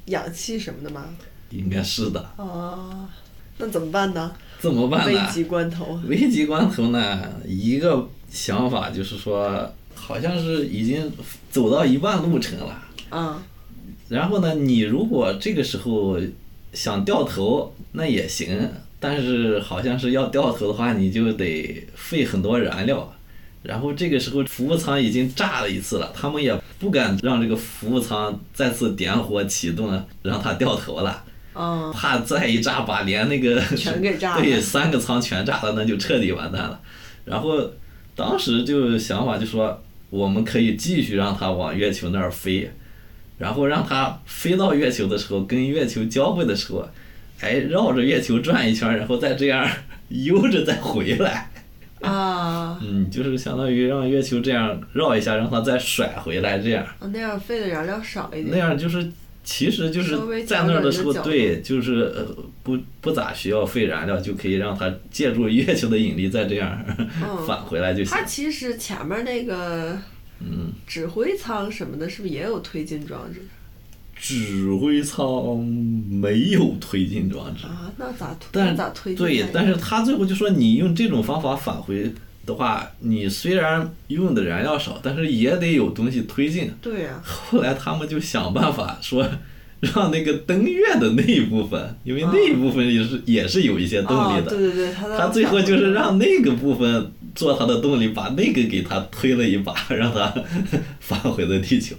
[0.07, 1.05] 氧气什么的吗？
[1.51, 3.09] 应该是的，哦，
[3.59, 4.35] 那怎么办呢？
[4.59, 5.21] 怎么办呢？
[5.21, 6.01] 危急关头。
[6.07, 11.12] 危急关头呢，一个想法就是说，好像是已经
[11.51, 12.83] 走到一半路程了。
[13.11, 13.40] 嗯，
[14.09, 16.19] 然后呢，你如果这个时候
[16.73, 23.11] 想掉头，那也行，但是好像是要掉头的话，你就得费很多燃料。
[23.62, 31.25] 然后这个时候服务舱已经炸了一次了，他们也不敢让这个服务舱再次点火启动，让它掉头了。
[31.55, 36.79] 啊，怕再一炸把连那个全给炸了对，三个舱全炸了，那就彻底完蛋了。
[37.25, 37.71] 然后
[38.14, 42.71] 当时就想法就说，我们可以继续让它往月球那儿飞，
[43.38, 46.87] 然后让它飞到月球的时候，跟月球交汇的时候，
[47.40, 49.69] 哎，绕着月球转一圈，然后再这样
[50.09, 51.51] 悠着再回来。
[52.01, 56.85] 啊， 嗯，就是相当于让月球这样绕一下，让它再甩回来，这样。
[57.01, 58.59] 那样费的燃料少一点那。
[58.59, 59.11] 样就是，
[59.44, 68.24] 其实就是在那儿的时候，对，就是呃不不咋需要费燃料，就可以让它借助月球的引力再这样嗯返回来就行它。
[68.24, 69.98] 其实前面那个
[70.40, 73.42] 嗯，指挥舱什么的，是不是也有推进装置
[74.16, 77.92] 指挥舱没有推进装置，啊？
[77.98, 78.48] 那咋推？
[78.52, 82.11] 但那咋推进，对但是他最后就说你用这种方法返回
[82.46, 86.70] 的话，你虽然用的燃料少，但是也得有东西推进。
[86.80, 89.26] 对呀、后来他们就想办法说，
[89.80, 100.33] 让那个登月的那一部分，因为那一部分也是、也是有一些动力哦，的，对对对，他他最后就是让那个部分做他的动力，把那个给他推了一把， 让他
[101.00, 101.94] 返回了地球。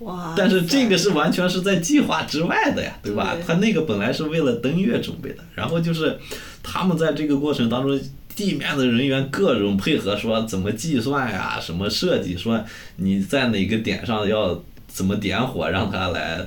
[0.00, 3.34] 哇，但是这个是完全是在计划之外的呀，对吧？
[3.34, 6.18] 对他那个本来是为了登月准备的，然后就是
[6.62, 7.98] 他们在这个过程当中，
[8.36, 12.64] 地面的人员各种配合，说怎么计算呀，什么设计，说
[12.96, 16.46] 你在哪个点上要怎么点火，让它来。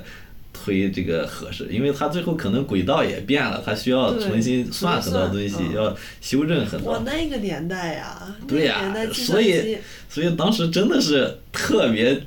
[0.52, 6.98] 推这个合适，因为它最后可能轨道也变了，它需要重新算很多东西，要修正很多我，。
[7.00, 9.78] 那个年代呀，对呀所以
[10.10, 12.24] 所以当时真的是特别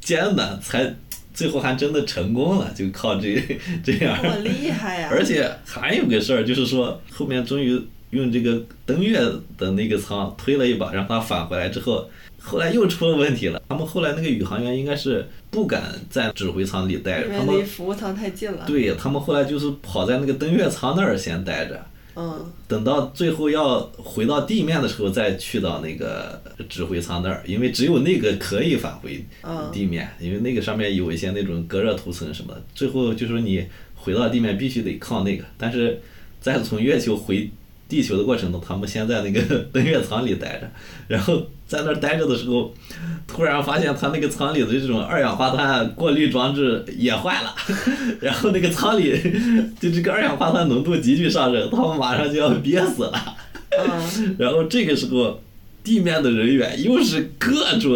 [0.00, 0.92] 艰难，才
[1.32, 3.40] 最后还真的成功了，就靠这
[3.84, 4.20] 这样。
[4.20, 5.08] 哇厉害呀！
[5.12, 7.80] 而且还有个事儿，就是说后面终于
[8.10, 9.20] 用这个登月
[9.58, 13.60] 的那个舱推了一把，让它返回来之后，后来又出了问题了。
[13.68, 18.64] 他们后来那个宇航员应该是不敢在指挥舱里待着，他们离服务舱太近了。
[18.66, 21.84] 对他们后来就是跑在那个登月舱那儿先待着，
[22.14, 32.62] 嗯等到最后要回到地面的时候，再去到那个指挥舱那儿，因为只有那个可以返回嗯地面，因为那个上面有一些那种隔热涂层什么的。
[32.74, 36.00] 最后就说你回到地面必须得靠那个，但是
[36.40, 37.50] 再从月球回
[37.88, 39.40] 地球的过程中，他们先在那个
[39.72, 40.68] 登月舱里待着，
[41.08, 42.74] 然后在那儿待着的时候，
[43.26, 47.54] 突然发现他那个舱里的这种二氧化碳过滤装置也坏了，
[48.20, 49.20] 然后那个舱里
[49.78, 53.36] 就这个二氧化碳浓度急剧上升，他们马上就要憋死了。
[53.78, 55.40] 嗯， 然后这个时候，
[55.84, 57.92] 地面的人员又是各种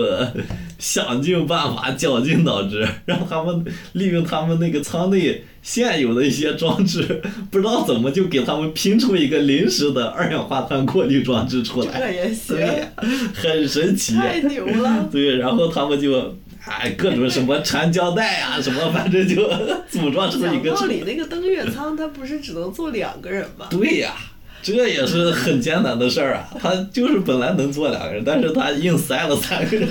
[0.80, 7.22] 想尽办法、绞尽脑汁， 让他们利用他们那个舱内现有的一些装置，
[7.52, 12.88] 不知道怎么就给他们拼出一个临时的二氧化碳过滤装置出来这来，也行，对，
[13.32, 14.16] 很神奇。
[14.16, 15.06] 太牛了。
[15.12, 16.36] 对，然后他们就。
[16.62, 19.50] 哎，各种什么缠胶带啊，什么反正就
[19.88, 23.66] 组装出一讲个道理，那个登月舱它不是只能坐两个人吗？
[23.70, 24.14] 对呀、
[24.62, 26.46] 这也是很艰难的事儿啊。
[26.60, 29.88] 他就是本来能坐两个人，但是他硬塞了三个人，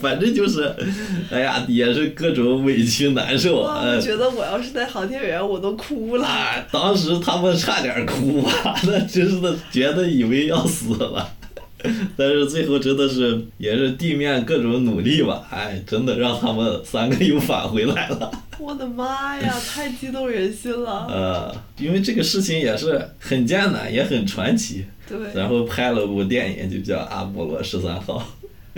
[0.00, 0.74] 反正就是，
[1.30, 3.82] 哎呀，也是各种委屈难受，啊。
[3.84, 6.26] 我觉得我要是在航天员，我都哭了。
[6.26, 11.28] 啊，当时他们差点哭啊， 那真是的，觉得以为要死了。
[12.16, 18.30] 但是最后真的是也是地面各种努力吧，哎，真的让他们三个又返回来了。
[18.58, 21.06] 我的妈呀，太激动人心了。
[21.08, 24.84] 呃，因为这个事情也是很艰难，也很传奇。
[25.08, 28.18] 对，然后拍了部电影，就叫《阿波罗十三号》。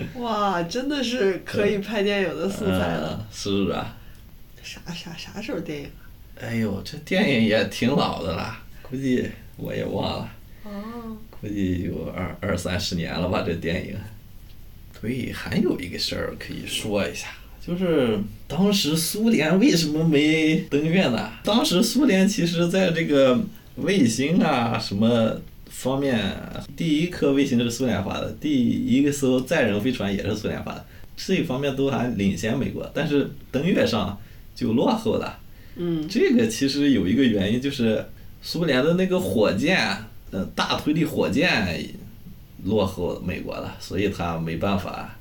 [0.20, 3.18] 哇，真的是可以拍电影的素材了。
[3.20, 3.96] 嗯是啊，
[4.62, 5.90] 啥啥啥时候电影？
[6.40, 10.32] 哎呦，这电影也挺老的了，估计我也忘了，
[10.64, 13.96] 哦，估计有二二三十年了吧，这电影。
[15.01, 17.28] 对，还有一个事儿可以说一下，
[17.66, 21.30] 就是当时苏联为什么没登月呢？
[21.42, 23.38] 当时苏联其实在这个
[23.76, 25.40] 卫星啊什么
[25.71, 26.21] 方面，
[26.77, 30.85] 第一颗卫星是苏联发的，第一个艘载人飞船也是苏联发的，
[31.16, 34.21] 这一方面都还领先美国，但是登月上
[34.55, 35.39] 就落后了。
[35.77, 38.05] 嗯，这个其实有一个原因，就是
[38.43, 39.79] 苏联的那个火箭，
[40.33, 41.83] 呃，大推力火箭
[42.64, 45.16] 落后美国了，所以他没办法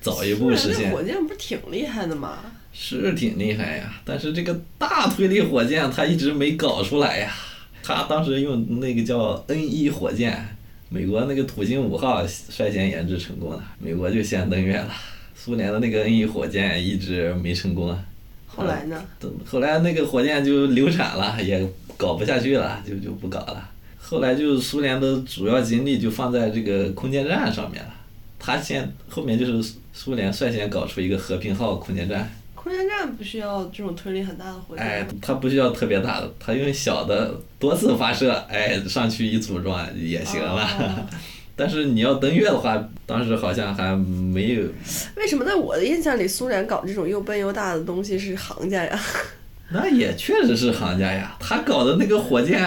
[0.00, 0.90] 早一步实现。
[0.90, 2.38] 火箭不是挺厉害的吗？
[2.72, 7.34] 是挺厉害呀，但是这个大推力火箭它一直没搞出来呀。
[7.82, 10.46] 他当时用那个叫 N 一火箭，
[10.88, 14.92] 美国那个土星五号率先研制成功了，美国就先登月了。
[15.34, 18.04] 苏联的那个 N 一火箭一直没成功啊。
[18.46, 19.02] 后来呢？
[19.46, 21.64] 后来那个火箭就流产了，也
[21.96, 23.70] 搞不下去了，就就不搞了。
[23.98, 27.94] 后来就苏联的主要精力就放在这个空间站上面了。
[28.38, 32.28] 他先后面就是苏联率先搞出一个和平号空间站，
[32.62, 34.84] 空间站不需要这种推力很大的火箭。
[34.84, 40.62] 哎，它不需要特别大的，它用小的多次发射，哎，上去一组装也行了。
[40.64, 41.06] 哦
[41.60, 44.62] 但是你要登月的话，当时好像还没有，
[45.16, 49.00] 为什么在我的印象里，苏联搞这种又笨又大的东西是行家呀？
[49.70, 51.36] 那也确实是行家呀。
[51.40, 52.60] 他搞的那个火箭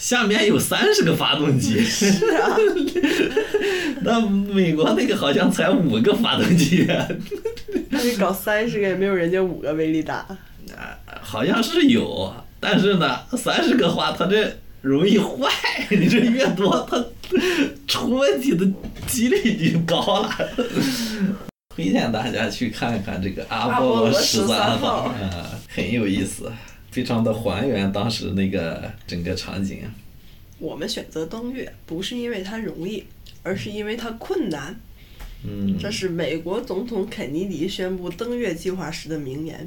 [0.00, 2.56] 下面有三十个发动机，是啊，
[4.00, 6.86] 那美国那个好像才五个发动机，
[7.90, 10.14] 那你搞三十个也没有人家五个威力大。
[10.74, 15.50] 啊好像是有，但是呢，三十个话它这容易坏，
[15.90, 17.04] 你这越多，它
[17.86, 18.66] 出问题的
[19.06, 20.30] 几率就高了。
[21.76, 25.30] 推荐大家去看看这个阿波罗十三号，嗯、
[25.68, 26.50] 很有意思，
[26.90, 29.78] 非常的还原当时那个整个场景。
[30.58, 33.04] 我们选择登月不是因为它容易，
[33.42, 34.78] 而是因为它困难。
[35.42, 39.66] 嗯这是美国总统肯尼迪宣布登月计划时的名言。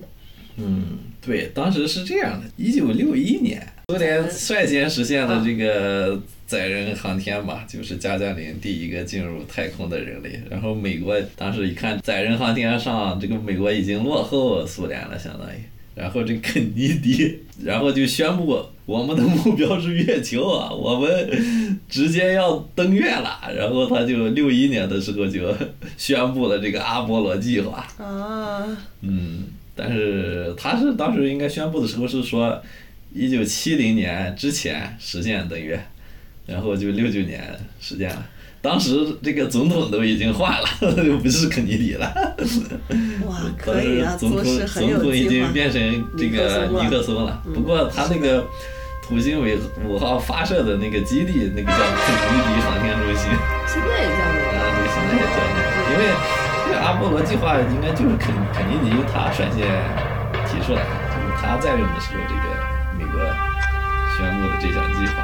[0.55, 10.39] 嗯，对，当时是这样的，一九六一年，苏联率先实现了这个载人航天嘛，就是加加林第一个进入太空的人类。
[10.47, 15.59] 然后美国当时一看载人航天上，这个美国已经落后苏联了，相当于。
[15.95, 23.39] 然后这肯尼迪， 然后就宣布我们的目标是月球啊， 我们直接要登月了。
[23.55, 25.55] 然后他就六一年的时候就
[25.97, 27.85] 宣布了这个阿波罗计划。
[27.97, 28.65] 啊，
[29.01, 29.43] 嗯，
[29.75, 32.61] 但是他是当时应该宣布的时候是说，
[33.13, 35.79] 一九七零年之前实现登月，
[36.45, 38.29] 然后就六九年实现了。
[38.63, 40.67] 当时这个总统都已经换了，
[41.03, 42.09] 就不是肯尼迪了。
[43.27, 45.27] 哇，当可以啊，时总统总统已。
[45.27, 45.81] 经变成
[46.17, 47.41] 这个尼尼克克松了。
[47.45, 48.41] 嗯不过他那个
[49.05, 49.45] 土星五
[49.85, 53.27] 五号发射的那个基地，那个叫肯尼迪航天中心。
[53.67, 56.01] 现在也叫那啊，对，现在也叫那个，因为
[56.65, 59.59] 这个阿波罗计划应该就是肯肯尼迪他率先
[60.47, 60.79] 提出来，
[61.11, 62.45] 就是他在任的时候，这个
[62.97, 63.19] 美国
[64.15, 65.19] 宣布的这项计划。